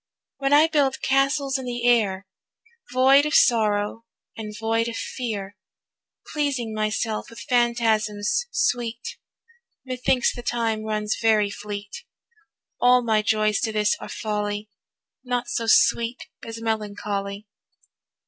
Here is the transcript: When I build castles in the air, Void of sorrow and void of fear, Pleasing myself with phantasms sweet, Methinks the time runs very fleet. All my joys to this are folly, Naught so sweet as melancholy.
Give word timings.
When 0.39 0.51
I 0.51 0.65
build 0.67 0.99
castles 1.03 1.59
in 1.59 1.65
the 1.65 1.87
air, 1.87 2.25
Void 2.91 3.27
of 3.27 3.35
sorrow 3.35 4.03
and 4.35 4.51
void 4.59 4.87
of 4.87 4.95
fear, 4.97 5.55
Pleasing 6.33 6.73
myself 6.73 7.29
with 7.29 7.41
phantasms 7.41 8.47
sweet, 8.49 9.19
Methinks 9.85 10.33
the 10.35 10.41
time 10.41 10.81
runs 10.85 11.17
very 11.21 11.51
fleet. 11.51 12.03
All 12.79 13.03
my 13.03 13.21
joys 13.21 13.59
to 13.59 13.71
this 13.71 13.95
are 13.99 14.09
folly, 14.09 14.71
Naught 15.23 15.47
so 15.49 15.67
sweet 15.67 16.19
as 16.43 16.59
melancholy. 16.59 17.45